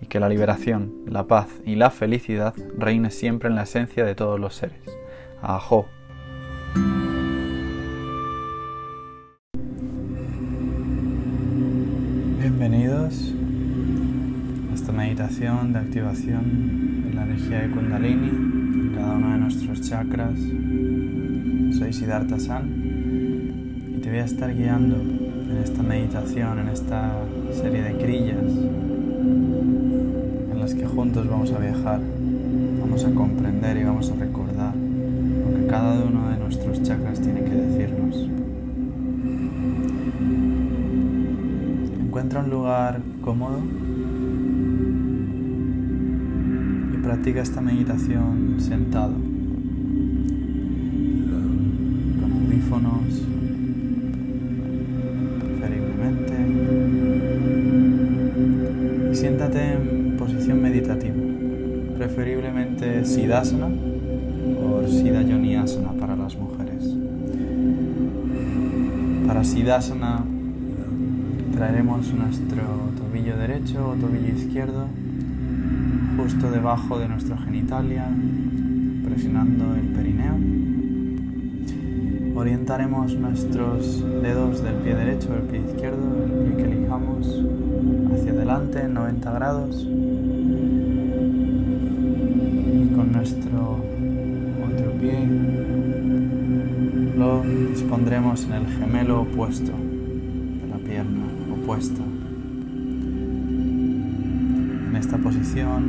[0.00, 4.14] y que la liberación, la paz y la felicidad reine siempre en la esencia de
[4.14, 4.80] todos los seres.
[5.42, 5.86] Ajo.
[12.38, 13.34] Bienvenidos
[14.70, 19.80] a esta meditación de activación de la energía de Kundalini en cada uno de nuestros
[19.88, 20.38] chakras.
[21.78, 22.68] Soy Siddhartha San
[23.96, 27.12] y te voy a estar guiando en esta meditación, en esta
[27.52, 28.87] serie de crillas
[29.28, 32.00] en las que juntos vamos a viajar,
[32.80, 37.44] vamos a comprender y vamos a recordar lo que cada uno de nuestros chakras tiene
[37.44, 38.28] que decirnos.
[42.00, 43.60] Encuentra un lugar cómodo
[46.94, 49.14] y practica esta meditación sentado,
[52.20, 53.22] con audífonos,
[63.28, 66.82] Siddhasana o Siddha Yoniasana para las mujeres.
[69.26, 70.24] Para Siddhasana
[71.52, 72.62] traeremos nuestro
[72.96, 74.86] tobillo derecho o tobillo izquierdo
[76.16, 78.08] justo debajo de nuestra genitalia,
[79.04, 80.38] presionando el perineo.
[82.34, 87.44] Orientaremos nuestros dedos del pie derecho al pie izquierdo, el pie que elijamos,
[88.10, 89.86] hacia adelante en 90 grados.
[93.30, 93.84] Nuestro
[94.64, 95.18] otro pie
[97.14, 102.00] lo dispondremos en el gemelo opuesto de la pierna opuesta.
[104.88, 105.82] En esta posición,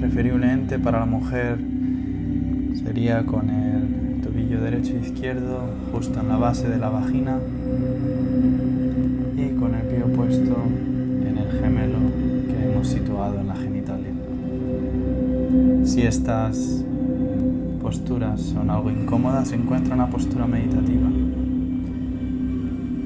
[0.00, 1.60] preferiblemente para la mujer,
[2.82, 7.38] sería con el tobillo derecho e izquierdo justo en la base de la vagina
[16.00, 16.82] Si estas
[17.82, 21.06] posturas son algo incómodas, encuentra una postura meditativa.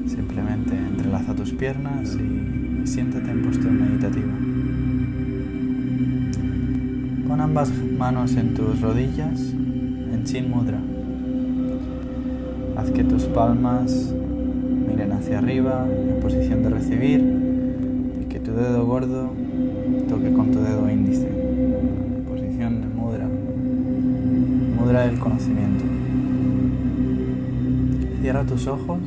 [0.07, 4.31] Simplemente entrelaza tus piernas y siéntate en postura meditativa.
[7.27, 10.79] Pon ambas manos en tus rodillas en Chin Mudra.
[12.77, 14.13] Haz que tus palmas
[14.87, 17.21] miren hacia arriba en posición de recibir
[18.21, 19.33] y que tu dedo gordo
[20.07, 21.24] toque con tu dedo índice.
[25.07, 25.83] Del conocimiento.
[28.21, 28.99] Cierra tus ojos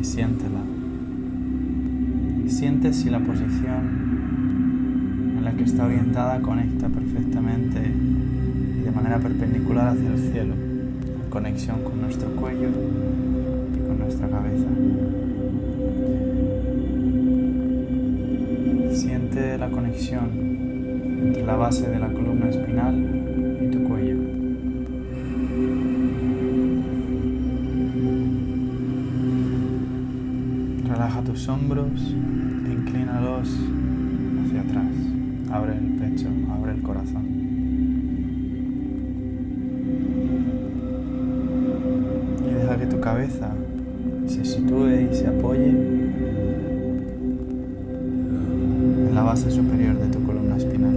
[0.00, 0.60] y siéntela.
[2.46, 4.00] Siente si la posición
[5.38, 7.80] en la que está orientada conecta perfectamente
[8.78, 14.28] y de manera perpendicular hacia el cielo, en conexión con nuestro cuello y con nuestra
[14.28, 14.66] cabeza.
[18.92, 20.30] Siente la conexión
[21.22, 23.19] entre la base de la columna espinal
[31.50, 32.14] hombros
[32.70, 33.48] inclínalos
[34.44, 34.86] hacia atrás.
[35.50, 37.24] Abre el pecho, abre el corazón.
[42.48, 43.52] Y deja que tu cabeza
[44.26, 45.70] se sitúe y se apoye
[49.08, 50.96] en la base superior de tu columna espinal.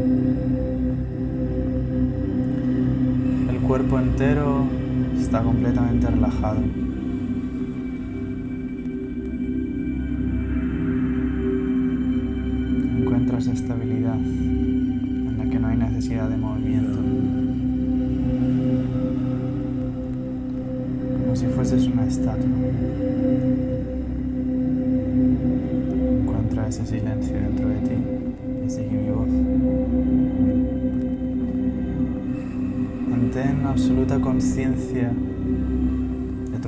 [3.50, 4.65] El cuerpo entero
[5.17, 6.61] está completamente relajado.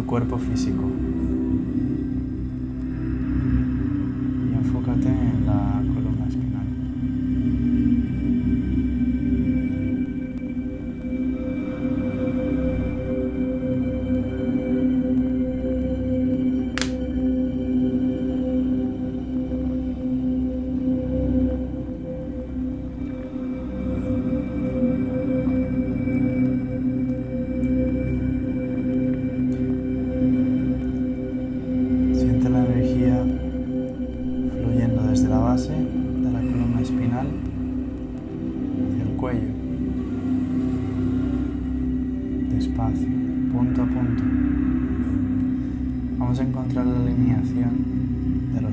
[0.05, 0.83] Cuerpo físico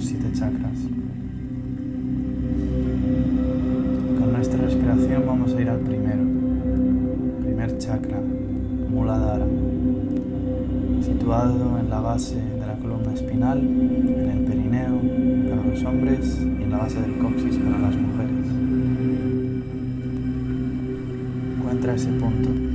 [0.03, 0.79] siete chakras.
[4.19, 6.25] Con nuestra respiración vamos a ir al primero.
[7.43, 8.21] Primer chakra,
[8.91, 9.47] Muladhara
[11.03, 15.01] situado en la base de la columna espinal, en el perineo
[15.49, 18.47] para los hombres y en la base del coxis para las mujeres.
[21.59, 22.72] Encuentra ese punto.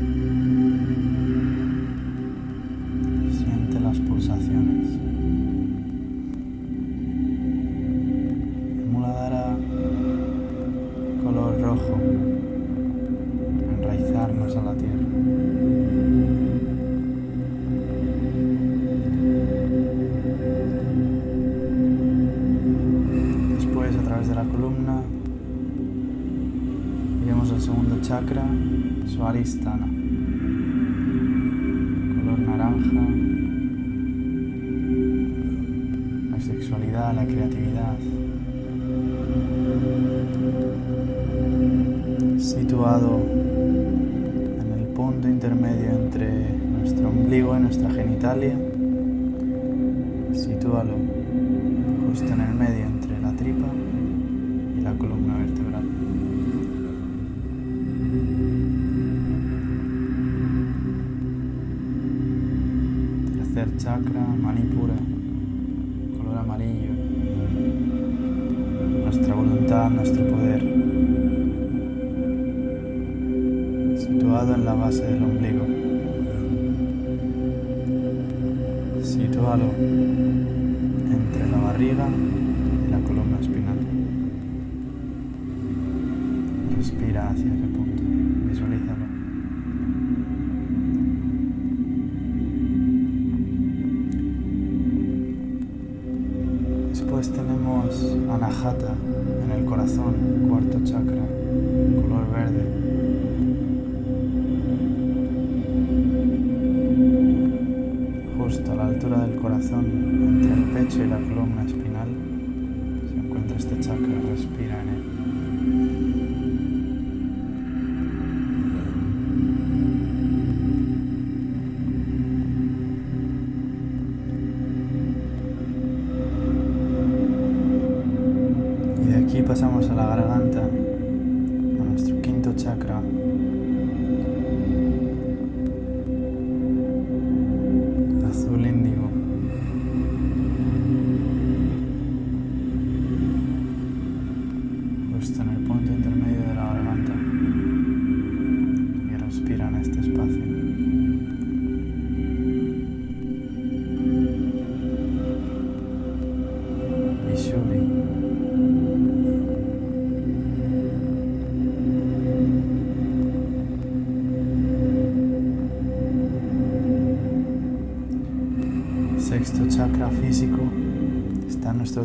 [63.77, 64.95] Chakra, Manipura,
[66.17, 66.93] color amarillo.
[69.03, 70.61] Nuestra voluntad, nuestro poder.
[73.99, 75.65] Situado en la base del ombligo.
[79.03, 79.71] Sitúalo
[81.11, 82.07] entre la barriga
[82.87, 83.77] y la columna espinal.
[86.75, 88.03] Respira hacia ese punto,
[88.49, 89.06] visualízalo.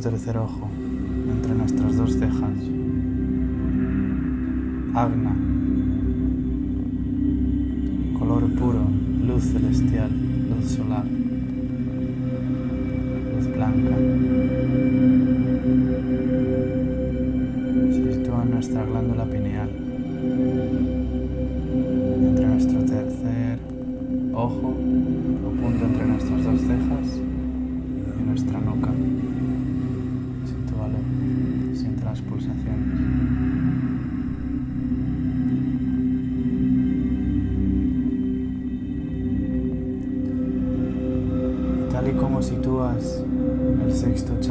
[0.03, 0.69] Tercer ojo,
[1.31, 2.59] entre nuestras dos cejas.
[4.95, 5.37] Agna,
[8.19, 8.85] color puro,
[9.25, 10.11] luz celestial,
[10.51, 11.05] luz solar,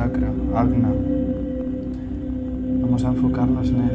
[0.01, 0.89] chakra, Agna,
[2.81, 3.90] vamos a enfocarnos en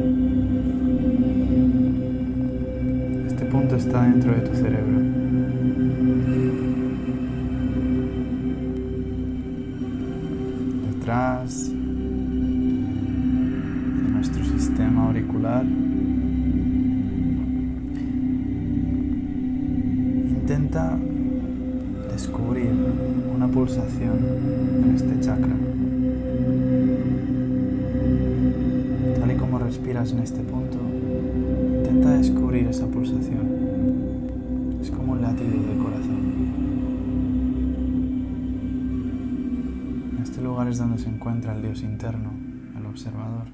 [41.27, 42.31] encuentra el Dios interno,
[42.77, 43.47] el observador.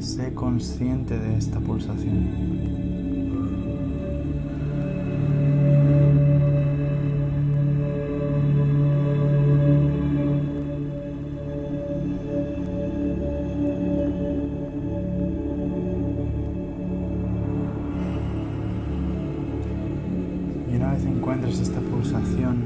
[0.00, 2.71] Sé consciente de esta pulsación.
[21.02, 22.56] Vez encuentres esta pulsación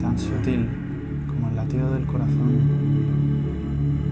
[0.00, 0.68] tan sutil
[1.26, 2.60] como el latido del corazón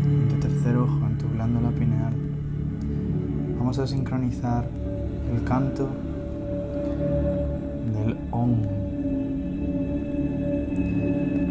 [0.04, 2.12] en tu tercer ojo, en tu glándula pineal,
[3.58, 4.68] vamos a sincronizar
[5.32, 5.88] el canto
[7.94, 8.54] del OM,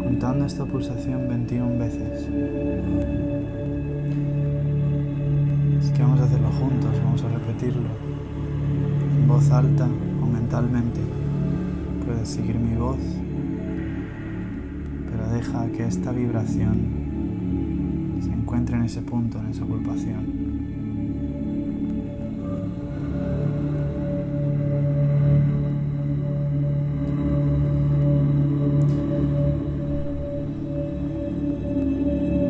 [0.04, 2.28] contando esta pulsación 21 veces.
[5.80, 7.88] Es que vamos a hacerlo juntos, vamos a repetirlo
[9.16, 9.88] en voz alta
[10.26, 11.00] mentalmente.
[12.04, 12.98] Puedes seguir mi voz,
[15.10, 20.46] pero deja que esta vibración se encuentre en ese punto, en esa pulpación.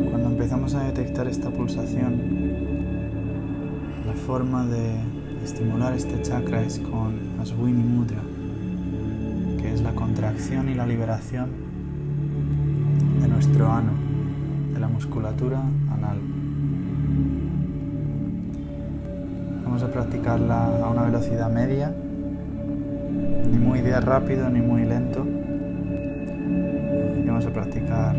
[0.09, 2.21] Cuando empezamos a detectar esta pulsación,
[4.05, 4.95] la forma de
[5.43, 8.21] estimular este chakra es con Aswini Mudra,
[9.61, 11.49] que es la contracción y la liberación
[13.21, 13.91] de nuestro ano,
[14.73, 16.19] de la musculatura anal.
[19.63, 21.93] Vamos a practicarla a una velocidad media,
[23.51, 25.25] ni muy rápido ni muy lento.
[27.17, 28.15] Y vamos a practicar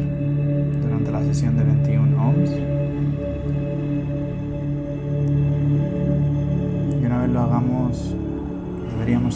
[0.83, 2.78] durante la sesión de 21 ohms.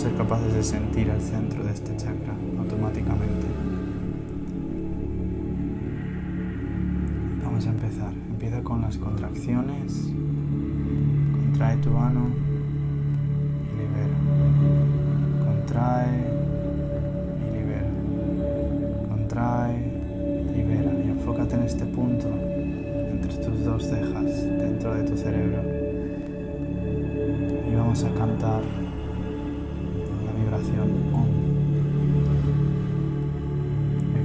[0.02, 3.46] Ser capaces de sentir el centro de este chakra automáticamente.
[7.44, 8.12] Vamos a empezar.
[8.32, 10.12] Empieza con las contracciones.
[11.30, 12.30] Contrae tu ano
[13.62, 14.18] y libera.
[15.44, 16.24] Contrae
[17.38, 17.90] y libera.
[19.08, 19.76] Contrae
[20.50, 20.92] y libera.
[21.06, 24.24] Y enfócate en este punto entre tus dos cejas
[24.58, 25.62] dentro de tu cerebro.
[27.70, 28.62] Y vamos a cantar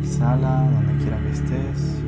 [0.01, 2.01] Exhala donde quiera que estés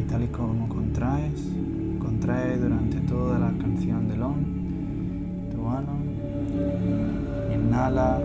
[0.00, 1.52] y tal y como contraes,
[1.98, 4.36] contrae durante toda la canción del OM
[5.50, 5.96] tu ano.
[7.54, 8.20] Inhala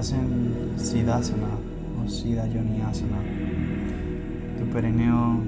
[0.00, 1.58] estás en Siddhasana
[2.00, 3.18] o Siddhayoniasana.
[4.56, 5.40] Tu perineo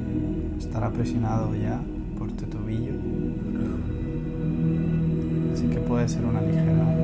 [0.59, 1.81] estará presionado ya
[2.19, 2.95] por tu tobillo.
[5.53, 7.00] Así que puede ser una ligera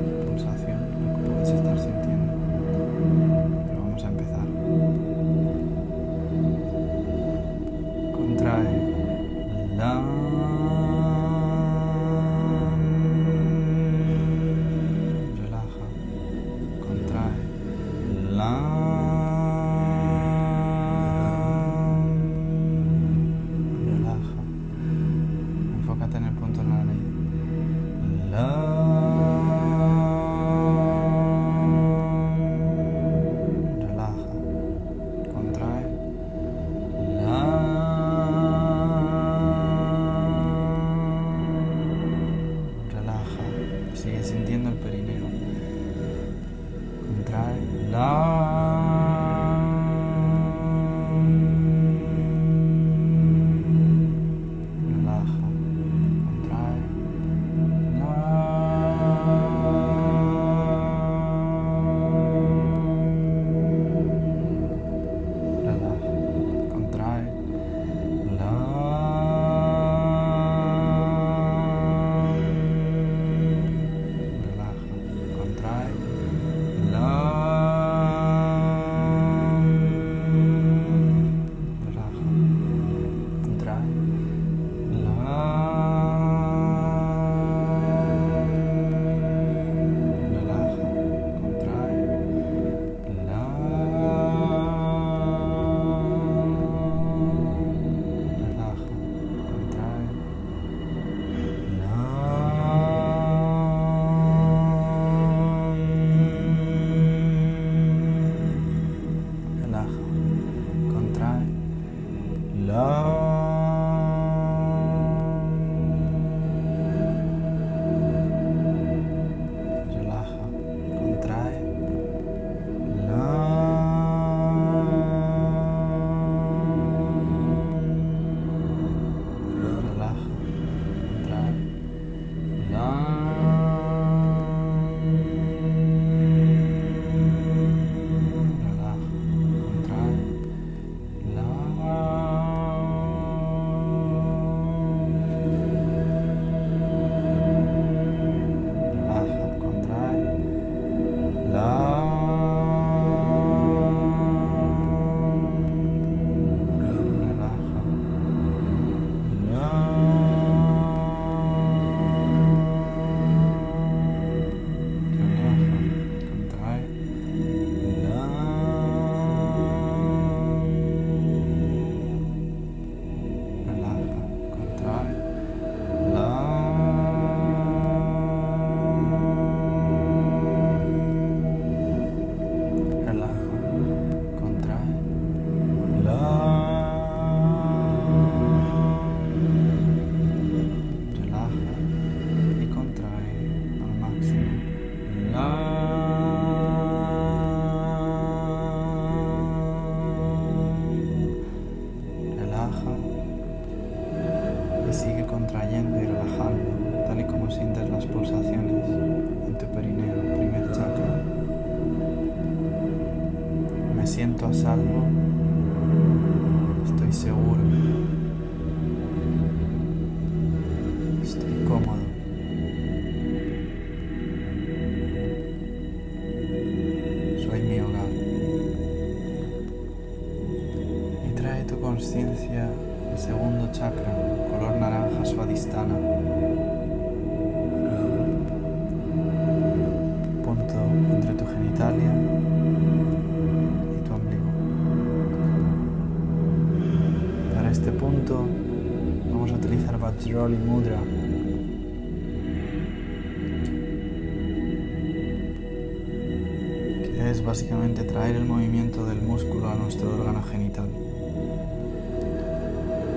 [257.29, 260.87] es básicamente traer el movimiento del músculo a nuestro órgano genital,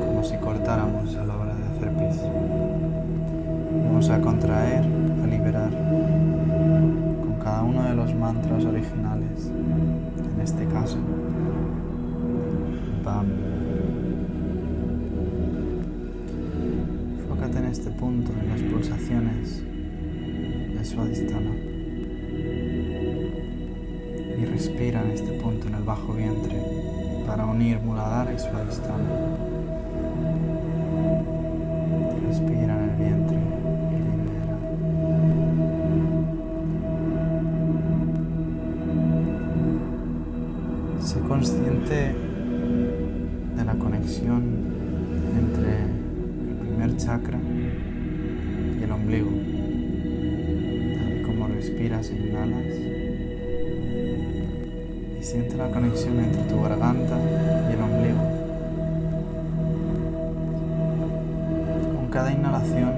[0.00, 2.20] como si cortáramos a la hora de hacer pis.
[3.84, 9.46] Vamos a contraer, a liberar con cada uno de los mantras originales,
[10.34, 10.98] en este caso,
[13.04, 13.26] BAM.
[17.20, 21.69] Enfócate en este punto, en las pulsaciones de Swadhisthana
[24.80, 26.56] y respira en este punto en el bajo vientre
[27.26, 29.10] para unir Muladhara y Swadhisthana.
[32.26, 33.36] Respira en el vientre
[33.92, 34.56] y libera.
[41.02, 42.14] Sé consciente
[43.56, 44.42] de la conexión
[45.38, 49.30] entre el primer chakra y el ombligo,
[50.96, 52.79] tal y como respiras e inhalas
[55.30, 57.16] siente la conexión entre tu garganta
[57.70, 58.18] y el ombligo.
[61.94, 62.92] Con cada inhalación,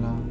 [0.00, 0.29] Exhala,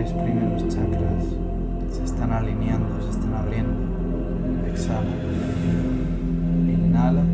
[0.00, 1.24] tres primeros chakras
[1.92, 3.74] se están alineando, se están abriendo.
[4.66, 5.10] Exhala.
[6.66, 7.29] Inhala.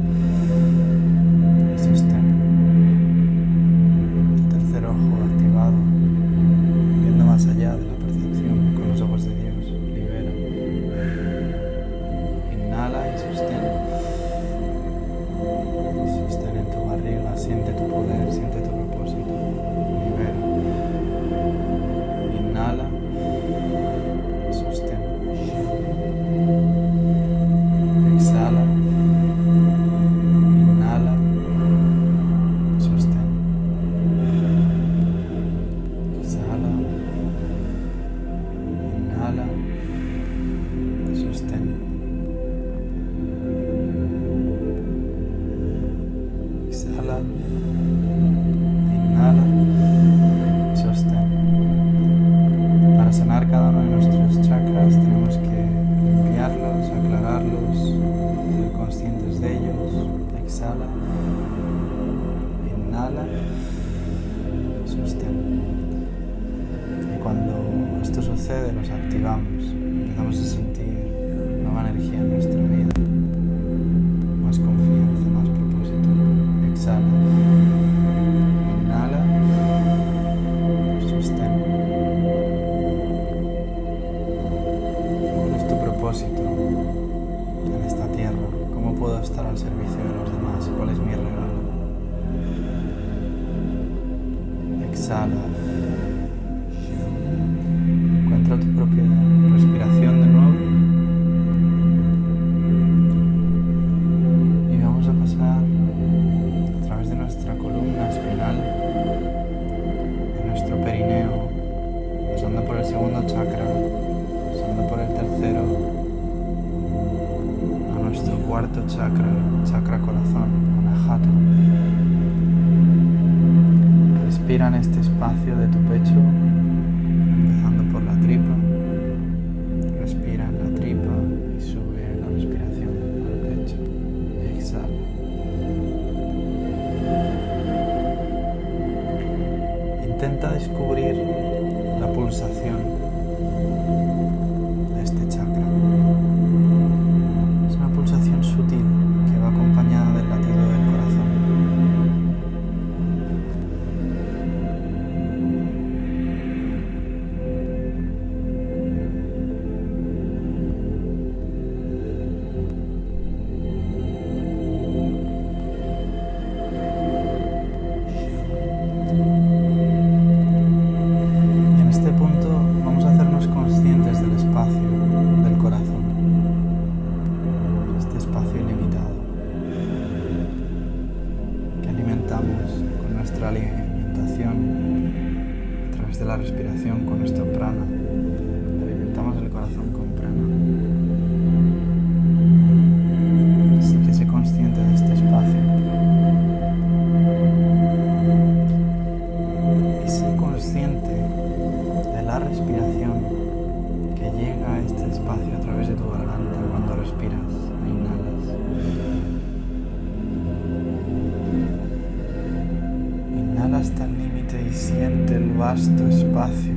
[213.97, 216.74] hasta el límite y siente el vasto espacio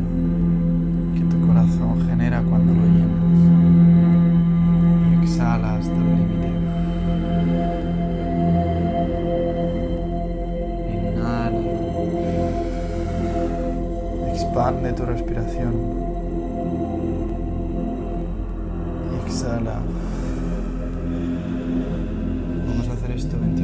[1.13, 3.39] que tu corazón genera cuando lo llenas.
[5.21, 6.47] Exhala hasta el límite.
[10.93, 11.59] Inhala.
[14.29, 15.73] Expande tu respiración.
[19.25, 19.81] Exhala.
[22.65, 23.58] Vamos a hacer esto 20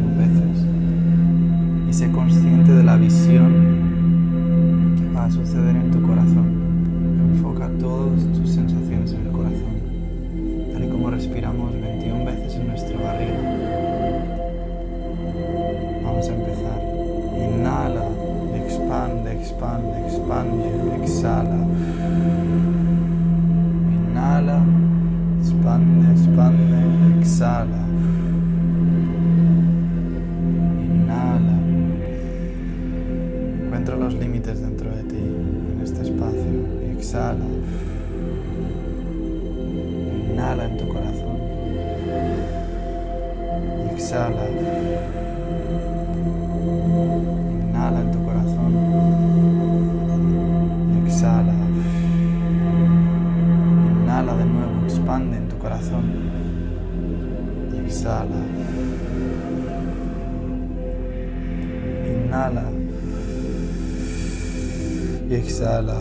[65.45, 65.97] exhala.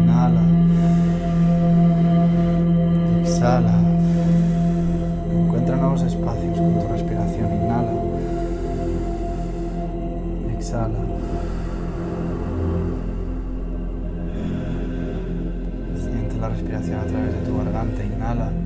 [0.00, 0.42] Inhala.
[3.22, 3.76] Exhala.
[5.30, 7.52] Encuentra nuevos espacios con tu respiración.
[7.52, 7.92] Inhala.
[10.58, 11.00] Exhala.
[16.00, 18.04] Siente la respiración a través de tu garganta.
[18.04, 18.63] Inhala.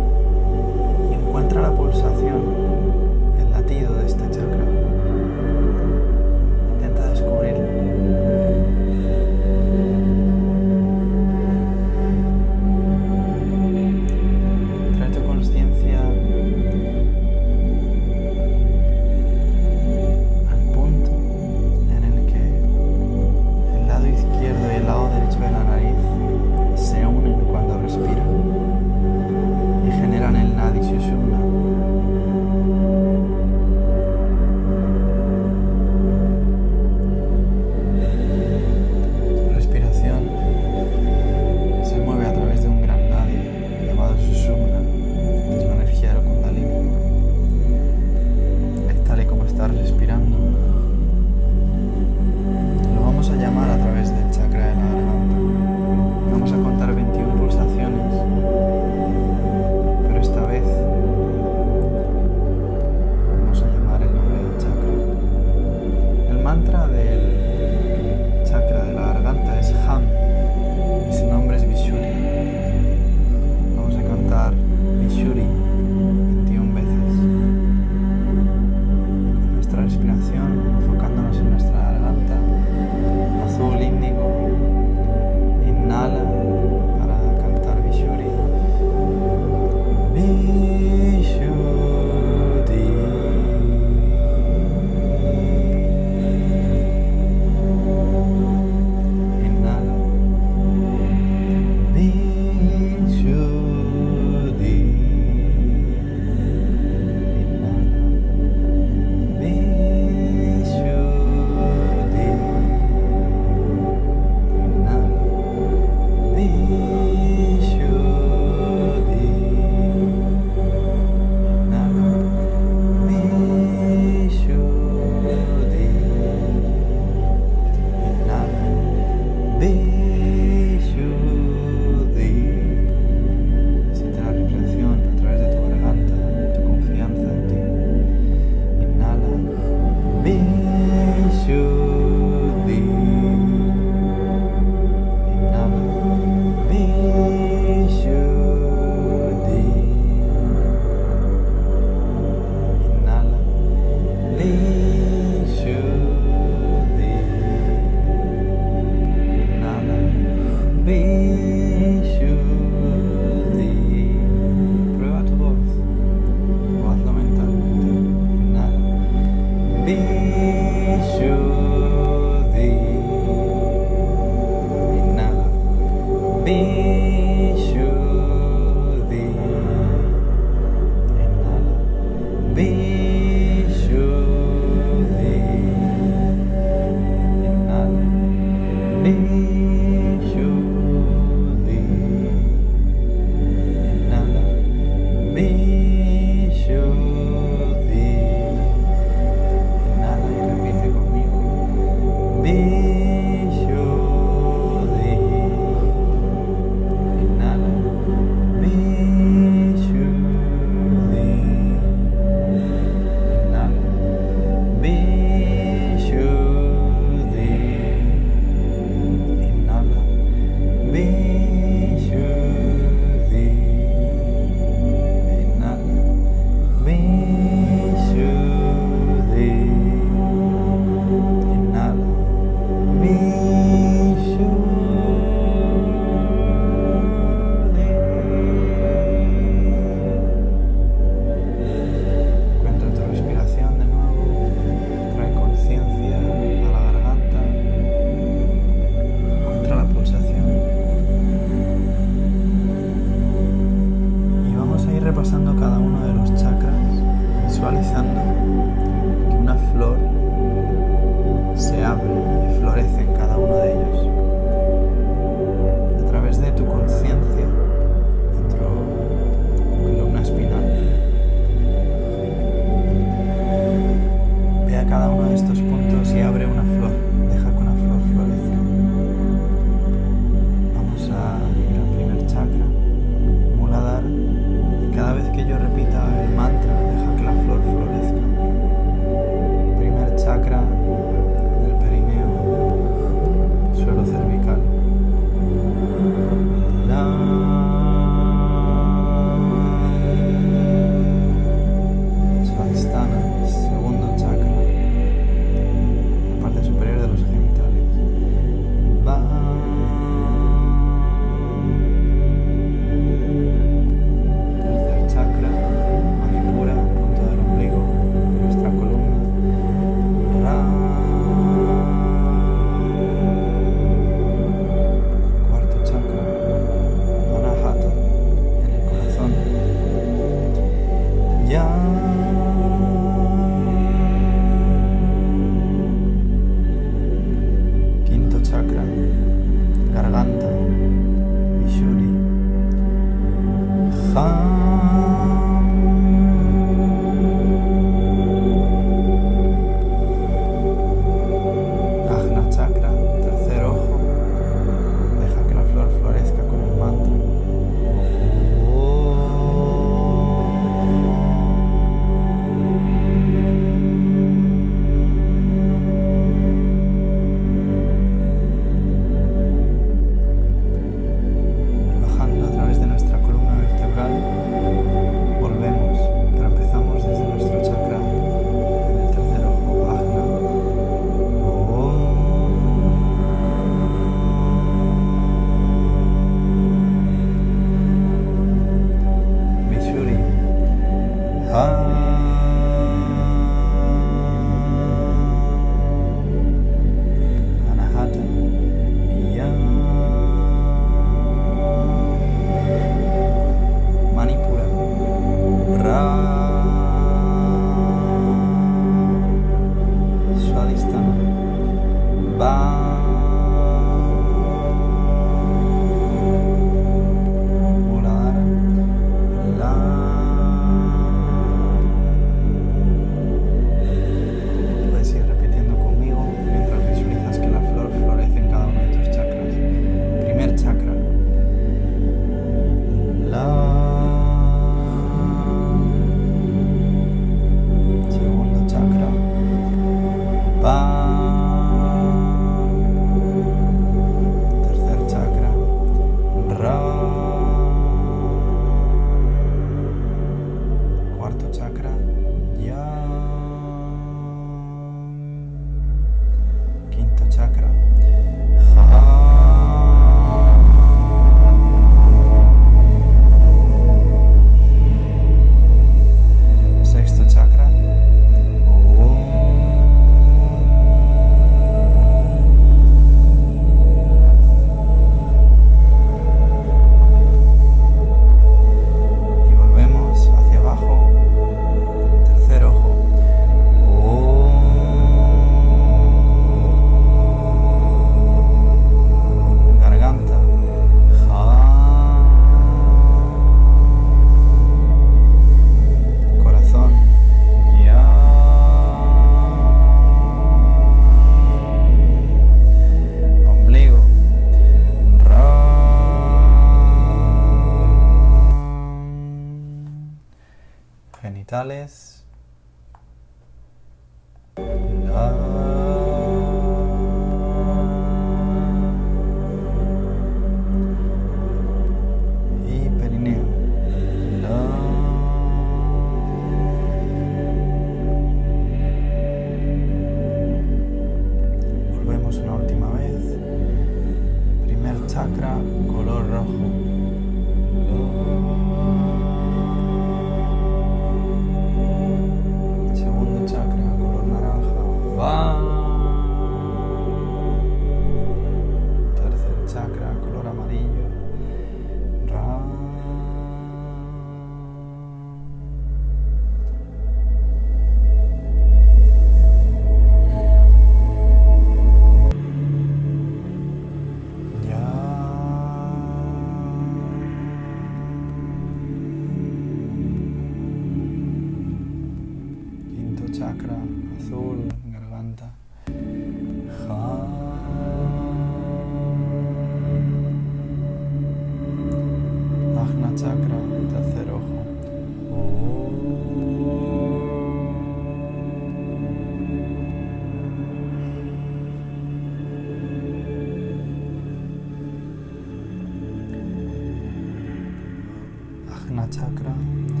[598.91, 600.00] Ajna chakra.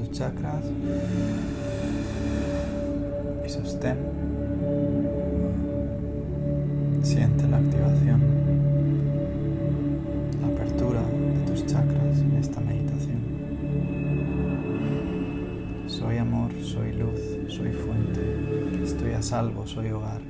[0.00, 0.64] Tus chakras
[3.44, 3.98] y sostén.
[7.02, 8.20] Siente la activación,
[10.40, 13.20] la apertura de tus chakras en esta meditación.
[15.86, 20.22] Soy amor, soy luz, soy fuente, estoy a salvo, soy hogar.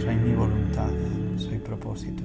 [0.00, 0.90] Soy mi voluntad,
[1.36, 2.22] soy propósito,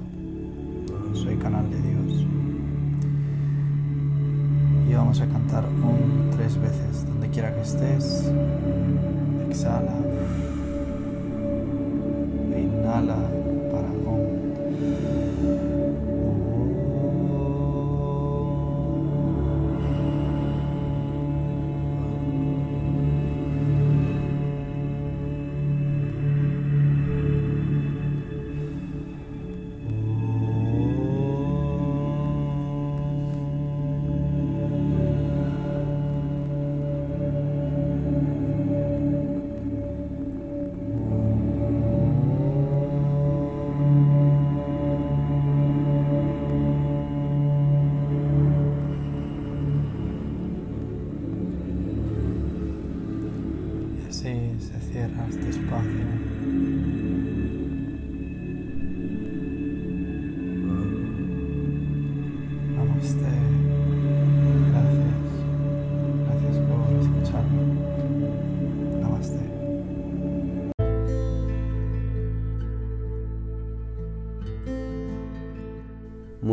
[5.10, 8.19] vamos a cantar un tres veces, donde quiera que estés.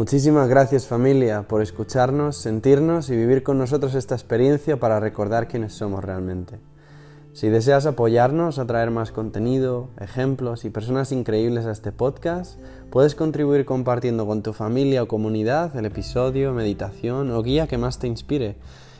[0.08, 5.74] Muchísimas gracias familia por escucharnos, sentirnos y vivir con nosotros esta experiencia para recordar quiénes
[5.74, 6.60] somos realmente.
[7.34, 12.58] Si deseas apoyarnos a traer más contenido, ejemplos y personas increíbles a este podcast,
[12.90, 18.00] puedes contribuir compartiendo con tu familia o comunidad el episodio, meditación o guía que más
[18.00, 18.56] te inspire.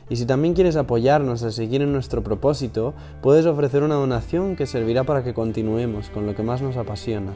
[0.10, 4.66] Y si también quieres apoyarnos a seguir en nuestro propósito, puedes ofrecer una donación que
[4.66, 7.32] servirá para que continuemos con lo que más nos apasiona.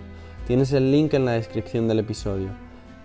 [0.46, 2.50] Tienes el link en la descripción del episodio.